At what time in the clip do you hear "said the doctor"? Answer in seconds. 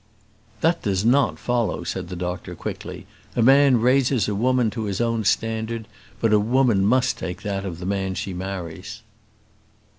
1.83-2.55